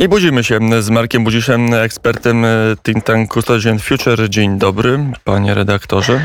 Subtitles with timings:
[0.00, 2.46] I budzimy się z Markiem Budziszem, ekspertem
[2.82, 4.28] think tanku Custodian Future.
[4.30, 6.20] Dzień dobry, panie redaktorze.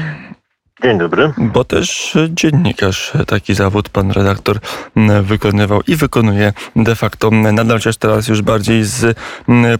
[0.84, 1.34] Dzień dobry.
[1.38, 4.60] Bo też dziennikarz taki zawód pan redaktor
[5.24, 9.18] wykonywał i wykonuje de facto nadal, chociaż teraz już bardziej z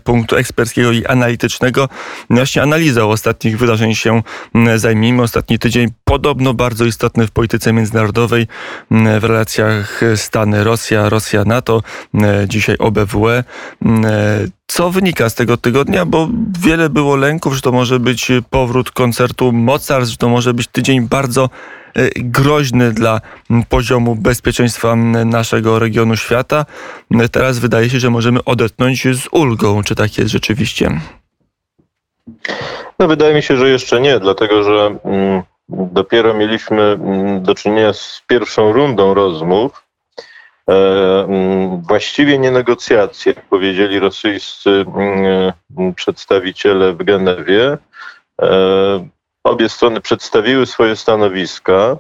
[0.04, 1.90] punktu eksperckiego i analitycznego.
[2.30, 4.22] Właśnie analizą ostatnich wydarzeń się
[4.76, 5.22] zajmijmy.
[5.22, 8.48] Ostatni tydzień podobno bardzo istotny w polityce międzynarodowej,
[8.92, 11.82] w relacjach Stany-Rosja, Rosja-NATO,
[12.48, 13.44] dzisiaj OBWE.
[14.74, 16.06] Co wynika z tego tygodnia?
[16.06, 16.30] Bo
[16.60, 21.08] wiele było lęków, że to może być powrót koncertu mocarstw, że to może być tydzień
[21.08, 21.50] bardzo
[21.96, 23.22] e, groźny dla
[23.70, 26.66] poziomu bezpieczeństwa naszego regionu świata.
[27.32, 29.84] Teraz wydaje się, że możemy odetchnąć z ulgą.
[29.84, 31.00] Czy tak jest rzeczywiście?
[33.00, 37.94] No, wydaje mi się, że jeszcze nie, dlatego że mm, dopiero mieliśmy mm, do czynienia
[37.94, 39.83] z pierwszą rundą rozmów E,
[41.82, 47.78] właściwie nie negocjacje, powiedzieli rosyjscy mm, przedstawiciele w Genewie.
[48.42, 49.08] E,
[49.44, 51.98] obie strony przedstawiły swoje stanowiska,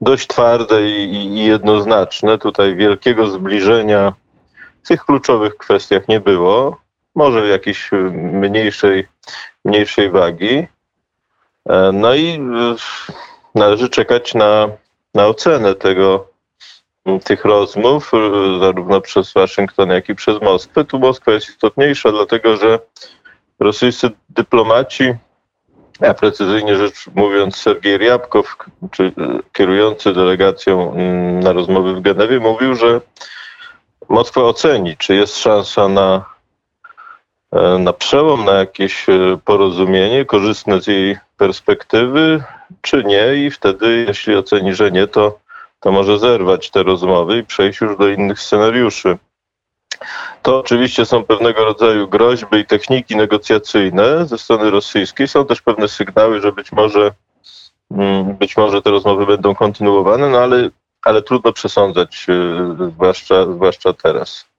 [0.00, 2.38] dość twarde i, jednoznaczne.
[2.38, 4.12] Tutaj wielkiego zbliżenia
[4.82, 6.80] w tych kluczowych kwestiach nie było.
[7.14, 9.08] Może w jakiejś mniejszej,
[9.64, 10.66] mniejszej wagi.
[11.68, 12.40] E, no i
[13.54, 14.68] należy czekać na,
[15.14, 16.29] na ocenę tego,
[17.24, 20.84] tych rozmów, y, zarówno przez Waszyngton, jak i przez Moskwę.
[20.84, 22.78] Tu Moskwa jest istotniejsza, dlatego że
[23.60, 25.14] rosyjscy dyplomaci,
[26.08, 28.56] a precyzyjnie rzecz mówiąc Sergiej Ryabkow,
[28.90, 29.12] czy y,
[29.52, 33.00] kierujący delegacją mm, na rozmowy w Genewie, mówił, że
[34.08, 36.24] Moskwa oceni, czy jest szansa na,
[37.52, 42.42] e, na przełom, na jakieś e, porozumienie korzystne z jej perspektywy,
[42.80, 45.38] czy nie, i wtedy, jeśli oceni, że nie, to
[45.80, 49.18] to może zerwać te rozmowy i przejść już do innych scenariuszy.
[50.42, 55.28] To oczywiście są pewnego rodzaju groźby i techniki negocjacyjne ze strony rosyjskiej.
[55.28, 57.10] Są też pewne sygnały, że być może,
[57.90, 60.70] mm, być może te rozmowy będą kontynuowane, no ale,
[61.04, 64.49] ale trudno przesądzać, y, zwłaszcza, zwłaszcza teraz.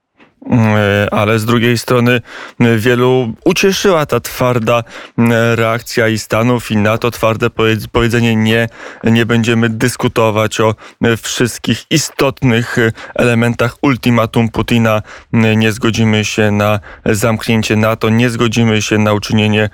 [0.50, 2.22] E, ale z drugiej strony
[2.59, 4.84] e, wielu ucieszyła ta twarda
[5.18, 7.50] e, reakcja i Stanów i NATO, twarde
[7.91, 8.69] powiedzenie nie,
[9.03, 10.75] nie będziemy dyskutować o
[11.22, 12.78] wszystkich istotnych
[13.16, 15.02] elementach ultimatum Putina,
[15.34, 19.69] nie zgodzimy się na zamknięcie NATO, nie zgodzimy się na uczynienie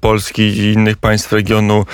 [0.00, 1.84] Polski i innych państw regionu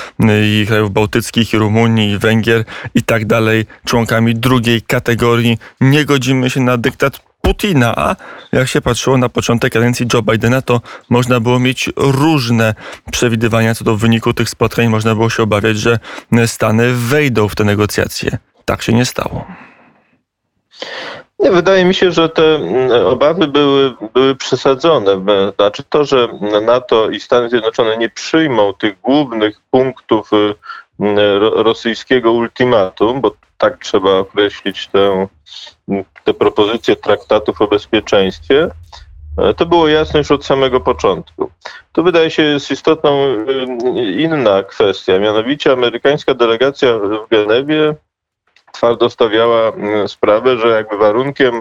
[0.42, 6.50] i krajów bałtyckich, i Rumunii, i Węgier i tak dalej członkami drugiej kategorii, nie godzimy
[6.50, 8.16] się na dyktat Putina, a
[8.52, 10.80] jak się patrzyło na początek kadencji Joe Bidena, to
[11.10, 12.74] można było mieć różne
[13.12, 14.88] przewidywania co do wyniku tych spotkań.
[14.88, 15.98] Można było się obawiać, że
[16.46, 18.38] Stany wejdą w te negocjacje.
[18.64, 19.46] Tak się nie stało.
[21.38, 25.24] Nie, wydaje mi się, że te mm, obawy były, były przesadzone.
[25.56, 26.28] Znaczy to, że
[26.62, 30.54] NATO i Stany Zjednoczone nie przyjmą tych głównych punktów y,
[31.40, 35.28] rosyjskiego ultimatum, bo tak trzeba określić tę,
[36.24, 38.70] te propozycje traktatów o bezpieczeństwie,
[39.38, 41.50] e, to było jasne już od samego początku.
[41.92, 47.94] Tu wydaje się jest istotną e, inna kwestia, mianowicie amerykańska delegacja w Genewie
[48.72, 49.72] twardo stawiała
[50.06, 51.60] sprawę, że jakby warunkiem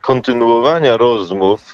[0.00, 1.72] kontynuowania rozmów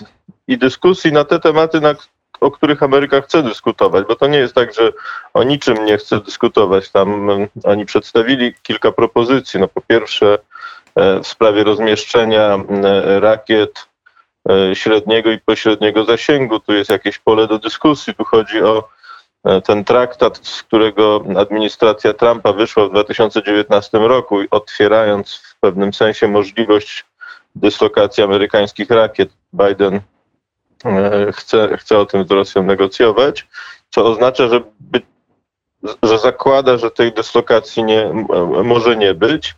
[0.49, 1.95] i dyskusji na te tematy, na
[2.41, 4.93] o których Ameryka chce dyskutować, bo to nie jest tak, że
[5.35, 6.91] o niczym nie chce dyskutować.
[6.91, 9.61] Tam mm, oni przedstawili kilka propozycji.
[9.61, 10.39] No po pierwsze
[10.97, 12.85] e, w sprawie rozmieszczenia mm,
[13.23, 13.89] rakiet
[14.51, 16.61] e, średniego i pośredniego zasięgu.
[16.61, 18.15] Tu jest jakieś pole do dyskusji.
[18.15, 18.89] Tu chodzi o
[19.45, 26.29] e, ten traktat, z którego administracja Trumpa wyszła w 2019 roku, otwierając w pewnym sensie
[26.29, 27.05] możliwość
[27.55, 29.31] dyslokacji amerykańskich rakiet.
[29.53, 30.20] Biden E,
[31.33, 33.47] chce, chce o tym z Rosją negocjować,
[33.91, 35.01] co oznacza, że, by,
[36.03, 38.11] że zakłada, że tej dyslokacji nie,
[38.65, 39.55] może nie być.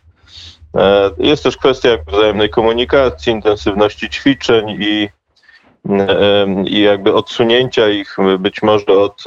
[0.75, 5.09] E, jest też kwestia wzajemnej komunikacji, intensywności ćwiczeń i,
[5.89, 9.23] e, i jakby odsunięcia ich być może od,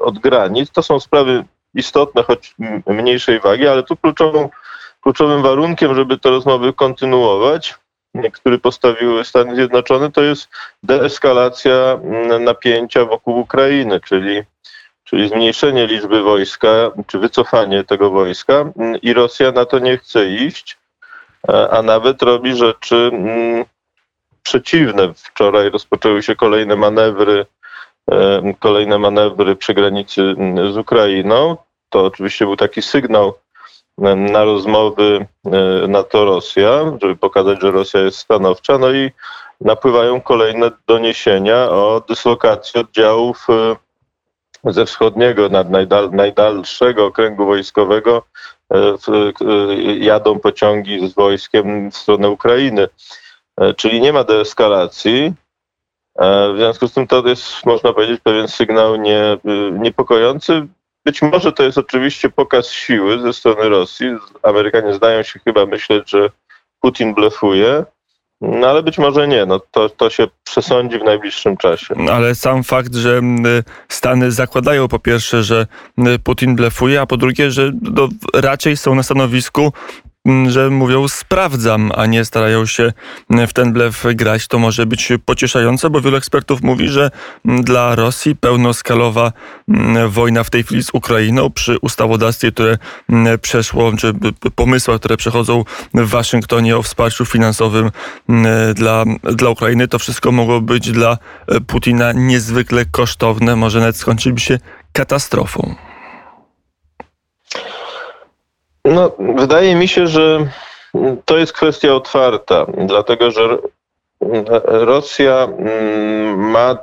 [0.00, 0.70] od granic.
[0.70, 1.44] To są sprawy
[1.74, 2.54] istotne, choć
[2.86, 4.48] mniejszej wagi, ale tu kluczową,
[5.00, 7.74] kluczowym warunkiem, żeby te rozmowy kontynuować,
[8.32, 10.48] który postawiły Stany Zjednoczone, to jest
[10.82, 14.42] deeskalacja mm, napięcia wokół Ukrainy, czyli,
[15.04, 16.68] czyli zmniejszenie liczby wojska,
[17.06, 20.78] czy wycofanie tego wojska mm, i Rosja na to nie chce iść,
[21.70, 23.64] a nawet robi rzeczy mm,
[24.42, 25.14] przeciwne.
[25.14, 27.46] Wczoraj rozpoczęły się kolejne manewry,
[28.58, 30.34] kolejne manewry przy granicy
[30.72, 31.56] z Ukrainą.
[31.88, 33.34] To oczywiście był taki sygnał
[33.98, 35.26] na rozmowy
[35.88, 38.78] NATO-Rosja, żeby pokazać, że Rosja jest stanowcza.
[38.78, 39.10] No i
[39.60, 43.46] napływają kolejne doniesienia o dyslokacji oddziałów
[44.64, 48.22] ze wschodniego, najdal, najdalszego okręgu wojskowego
[49.98, 52.88] jadą pociągi z wojskiem w stronę Ukrainy.
[53.76, 55.34] Czyli nie ma deeskalacji,
[56.18, 59.38] E, w związku z tym to jest, można powiedzieć, pewien sygnał nie,
[59.72, 60.66] niepokojący.
[61.04, 64.06] Być może to jest oczywiście pokaz siły ze strony Rosji.
[64.42, 66.30] Amerykanie zdają się chyba myśleć, że
[66.80, 67.84] Putin blefuje.
[68.40, 71.94] No ale być może nie, no to, to się przesądzi w najbliższym czasie.
[72.12, 73.20] Ale sam fakt, że
[73.88, 75.66] Stany zakładają po pierwsze, że
[76.24, 79.72] Putin blefuje, a po drugie, że no, raczej są na stanowisku
[80.46, 82.92] że mówią sprawdzam, a nie starają się
[83.30, 87.10] w ten blef grać, to może być pocieszające, bo wielu ekspertów mówi, że
[87.44, 89.32] dla Rosji pełnoskalowa
[90.08, 92.78] wojna w tej chwili z Ukrainą przy ustawodawstwie, które
[93.40, 94.12] przeszło, czy
[94.54, 97.90] pomysłach, które przechodzą w Waszyngtonie o wsparciu finansowym
[98.74, 101.18] dla, dla Ukrainy, to wszystko mogło być dla
[101.66, 104.58] Putina niezwykle kosztowne, może nawet skończyć się
[104.92, 105.74] katastrofą.
[108.84, 110.46] No, wydaje mi się, że
[111.24, 113.58] to jest kwestia otwarta, dlatego że
[114.64, 116.76] Rosja mm, ma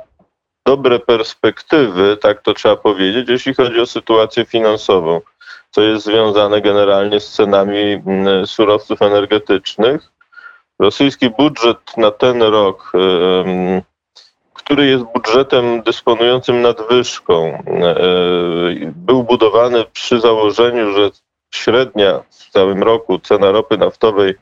[0.66, 5.20] dobre perspektywy, tak to trzeba powiedzieć, jeśli chodzi o sytuację finansową,
[5.70, 10.12] co jest związane generalnie z cenami mm, surowców energetycznych.
[10.78, 12.92] Rosyjski budżet na ten rok,
[14.54, 17.62] który jest budżetem dysponującym nadwyżką,
[18.82, 21.10] był budowany przy założeniu, że
[21.54, 24.34] średnia w całym roku cena ropy naftowej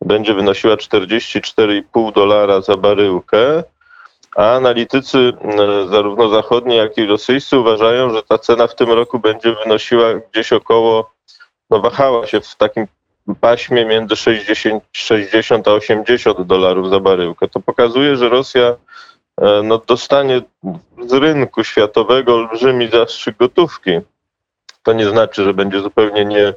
[0.00, 3.64] będzie wynosiła 44,5 dolara za baryłkę,
[4.36, 9.18] a analitycy e, zarówno zachodni, jak i rosyjscy uważają, że ta cena w tym roku
[9.18, 11.10] będzie wynosiła gdzieś około,
[11.70, 12.86] no wahała się w takim
[13.40, 17.48] paśmie między 60, 60 a 80 dolarów za baryłkę.
[17.48, 18.76] To pokazuje, że Rosja
[19.40, 20.42] e, no, dostanie
[21.06, 23.90] z rynku światowego olbrzymi zastrzyk gotówki
[24.82, 26.54] to nie znaczy, że będzie zupełnie nie,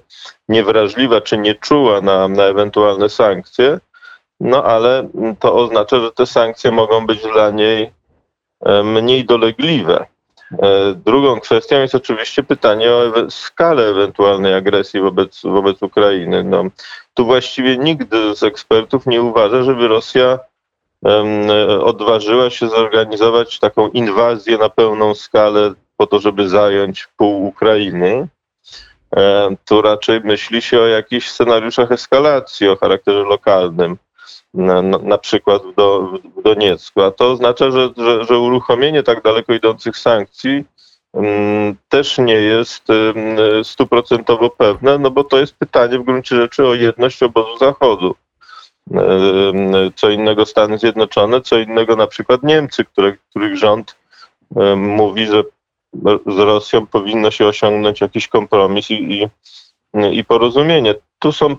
[0.50, 3.80] niewrażliwa czy nieczuła na, na ewentualne sankcje,
[4.40, 7.92] no ale to oznacza, że te sankcje mogą być dla niej
[8.66, 10.06] e, mniej dolegliwe.
[10.52, 16.44] E, drugą kwestią jest oczywiście pytanie o skalę ewentualnej agresji wobec, wobec Ukrainy.
[16.44, 16.64] No,
[17.14, 20.40] tu właściwie nikt z ekspertów nie uważa, żeby Rosja
[21.82, 28.28] odważyła się zorganizować taką inwazję na pełną skalę po to, żeby zająć pół Ukrainy,
[29.16, 33.98] e, tu raczej myśli się o jakichś scenariuszach eskalacji o charakterze lokalnym,
[34.54, 36.02] na, na przykład w, do,
[36.38, 37.02] w Doniecku.
[37.02, 40.64] A to oznacza, że, że, że uruchomienie tak daleko idących sankcji
[41.14, 42.84] mm, też nie jest
[43.64, 48.16] stuprocentowo pewne, no bo to jest pytanie w gruncie rzeczy o jedność obozu Zachodu.
[49.96, 53.96] Co innego Stany Zjednoczone, co innego na przykład Niemcy, które, których rząd
[54.76, 55.44] mówi, że
[56.28, 59.30] z Rosją powinno się osiągnąć jakiś kompromis i, i,
[60.18, 60.96] i porozumienie.
[61.20, 61.56] Tu są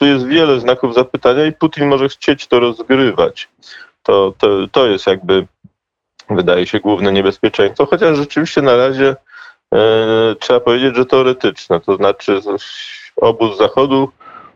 [0.00, 3.48] tu jest wiele znaków zapytania i Putin może chcieć to rozgrywać.
[4.02, 5.46] To, to, to jest jakby,
[6.30, 9.16] wydaje się, główne niebezpieczeństwo, chociaż rzeczywiście na razie
[9.74, 11.80] e, trzeba powiedzieć, że teoretyczne.
[11.80, 12.40] To znaczy
[13.16, 14.08] obóz Zachodu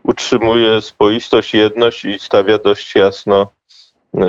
[0.03, 3.47] utrzymuje spoistość, jedność i stawia dość jasno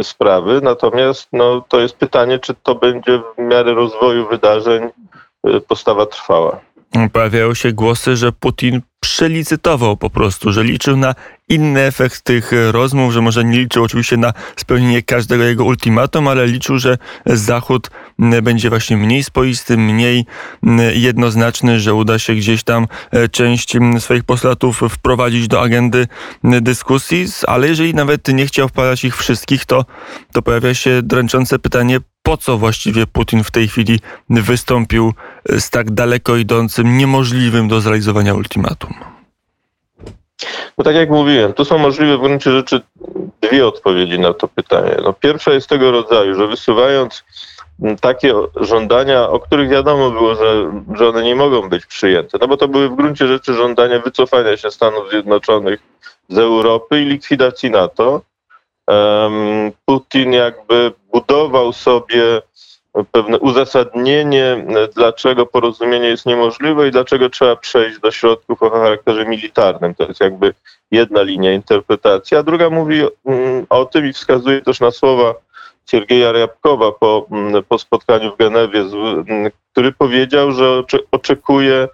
[0.02, 0.60] sprawy.
[0.62, 4.90] Natomiast no, to jest pytanie, czy to będzie w miarę rozwoju wydarzeń
[5.48, 6.60] y, postawa trwała.
[7.12, 11.14] Pojawiają się głosy, że Putin przelicytował po prostu, że liczył na
[11.48, 16.46] inny efekt tych rozmów, że może nie liczył oczywiście na spełnienie każdego jego ultimatum, ale
[16.46, 17.90] liczył, że Zachód
[18.42, 20.26] będzie właśnie mniej spoisty, mniej
[20.94, 26.06] jednoznaczny, że uda się gdzieś tam e, część swoich postulatów wprowadzić do agendy
[26.44, 29.84] dyskusji, ale jeżeli nawet nie chciał wpadać ich wszystkich, to,
[30.32, 35.12] to pojawia się dręczące pytanie, po co właściwie Putin w tej chwili wystąpił
[35.48, 38.94] z tak daleko idącym, niemożliwym do zrealizowania ultimatum?
[40.78, 42.80] No tak jak mówiłem, tu są możliwe w gruncie rzeczy
[43.40, 44.96] dwie odpowiedzi na to pytanie.
[45.02, 47.24] No pierwsza jest tego rodzaju, że wysuwając
[48.00, 52.56] takie żądania, o których wiadomo było, że, że one nie mogą być przyjęte, no bo
[52.56, 55.80] to były w gruncie rzeczy żądania wycofania się Stanów Zjednoczonych
[56.28, 58.20] z Europy i likwidacji NATO.
[59.84, 62.42] Putin jakby budował sobie
[63.12, 69.94] pewne uzasadnienie, dlaczego porozumienie jest niemożliwe i dlaczego trzeba przejść do środków o charakterze militarnym.
[69.94, 70.54] To jest jakby
[70.90, 75.34] jedna linia interpretacji, a druga mówi mm, o tym i wskazuje też na słowa
[75.86, 78.84] Siergieja Ryabkowa po, mm, po spotkaniu w Genewie,
[79.72, 81.88] który powiedział, że oczekuje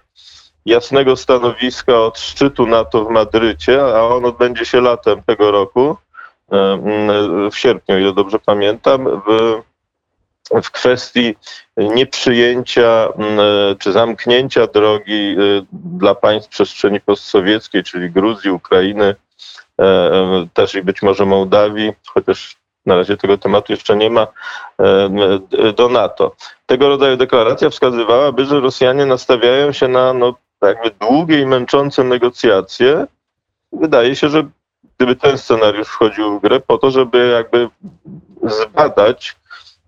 [0.65, 5.97] jasnego stanowiska od szczytu NATO w Madrycie, a on odbędzie się latem tego roku,
[7.51, 9.61] w sierpniu, ile dobrze pamiętam, w,
[10.63, 11.35] w kwestii
[11.77, 13.07] nieprzyjęcia
[13.79, 15.35] czy zamknięcia drogi
[15.71, 19.15] dla państw przestrzeni postsowieckiej, czyli Gruzji, Ukrainy,
[20.53, 24.27] też i być może Mołdawii, chociaż na razie tego tematu jeszcze nie ma,
[25.75, 26.35] do NATO.
[26.65, 33.05] Tego rodzaju deklaracja wskazywałaby, że Rosjanie nastawiają się na no, jakby długie i męczące negocjacje.
[33.71, 34.43] Wydaje się, że
[35.03, 37.69] gdyby ten scenariusz wchodził w grę, po to, żeby jakby
[38.43, 39.35] zbadać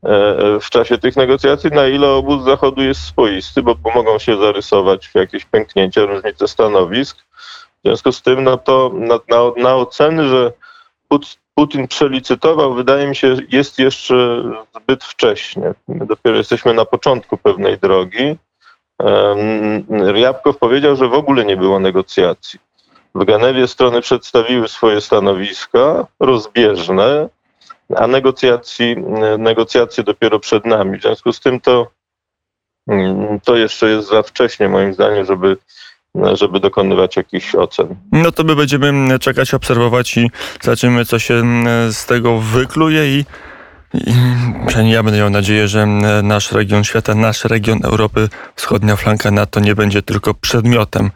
[0.03, 5.09] e, w czasie tych negocjacji, na ile obóz Zachodu jest swoisty, bo mogą się zarysować
[5.13, 7.17] jakieś pęknięcia, różnice stanowisk.
[7.17, 10.51] W związku z tym, no to na, na, na oceny, że
[11.55, 14.43] Putin przelicytował, wydaje mi się, jest jeszcze
[14.75, 15.73] zbyt wcześnie.
[15.87, 18.35] My dopiero jesteśmy na początku pewnej drogi.
[19.89, 22.59] Ryabkow powiedział, że w ogóle nie było negocjacji.
[23.15, 27.29] W Genewie strony przedstawiły swoje stanowiska rozbieżne,
[27.95, 28.95] a negocjacji,
[29.39, 30.97] negocjacje dopiero przed nami.
[30.97, 31.87] W związku z tym to,
[32.87, 35.57] mm, to jeszcze jest za wcześnie, moim zdaniem, żeby
[36.33, 37.95] żeby dokonywać jakichś ocen.
[38.11, 40.31] No to my będziemy czekać, obserwować i
[40.61, 43.25] zobaczymy, co się mm, z tego wykluje i
[44.85, 45.85] i ja będę miał nadzieję, że
[46.23, 51.11] nasz region świata, nasz region Europy, wschodnia flanka NATO nie będzie tylko przedmiotem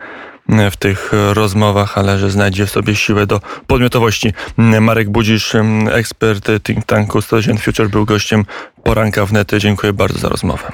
[0.71, 4.33] w tych rozmowach, ale że znajdzie w sobie siłę do podmiotowości.
[4.57, 5.55] Marek Budzisz,
[5.91, 8.45] ekspert think tanku Station Future, był gościem
[8.83, 9.59] poranka w nety.
[9.59, 10.71] Dziękuję bardzo za rozmowę.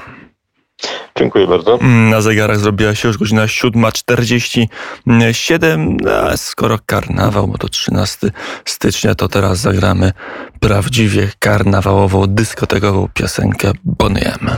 [1.18, 1.78] Dziękuję bardzo.
[2.10, 6.10] Na zegarach zrobiła się już godzina 7.47.
[6.10, 8.30] A skoro karnawał, bo to 13
[8.64, 10.12] stycznia, to teraz zagramy
[10.60, 14.56] prawdziwie karnawałową, dyskotekową piosenkę Bonujemy.